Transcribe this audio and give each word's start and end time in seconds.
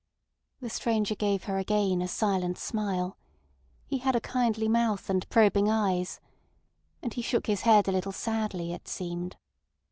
The 0.61 0.69
stranger 0.71 1.13
gave 1.13 1.43
her 1.43 1.59
again 1.59 2.01
a 2.01 2.07
silent 2.07 2.57
smile. 2.57 3.19
He 3.85 3.99
had 3.99 4.15
a 4.15 4.19
kindly 4.19 4.67
mouth 4.67 5.11
and 5.11 5.29
probing 5.29 5.69
eyes. 5.69 6.19
And 7.03 7.13
he 7.13 7.21
shook 7.21 7.45
his 7.45 7.61
head 7.61 7.87
a 7.87 7.91
little 7.91 8.11
sadly, 8.11 8.73
it 8.73 8.87
seemed. 8.87 9.37